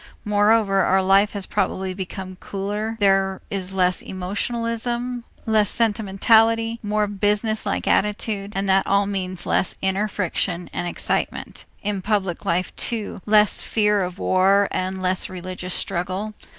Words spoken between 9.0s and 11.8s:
means less inner friction and excitement;